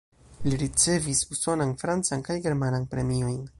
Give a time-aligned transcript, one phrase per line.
[0.45, 3.41] Li ricevis usonan, francan kaj germanan premiojn.